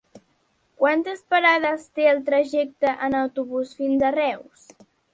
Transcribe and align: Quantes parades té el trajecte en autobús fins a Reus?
Quantes 0.83 1.21
parades 1.35 1.85
té 1.99 2.09
el 2.15 2.23
trajecte 2.31 2.97
en 3.09 3.21
autobús 3.23 3.79
fins 3.83 4.11
a 4.11 4.15
Reus? 4.21 4.69